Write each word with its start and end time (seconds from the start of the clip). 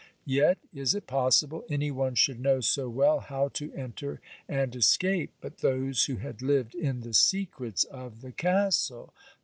Yet 0.25 0.57
is 0.73 0.95
it 0.95 1.05
possible 1.05 1.63
any 1.69 1.91
one 1.91 2.15
should 2.15 2.39
know 2.39 2.59
so 2.59 2.89
well 2.89 3.19
how 3.19 3.49
to 3.49 3.71
enter 3.75 4.19
and 4.49 4.75
escape, 4.75 5.31
but 5.41 5.59
those 5.59 6.05
who 6.05 6.15
had 6.15 6.41
lived 6.41 6.73
in 6.73 7.01
the 7.01 7.13
secrets 7.13 7.83
of 7.83 8.21
the 8.21 8.31
castle? 8.31 9.13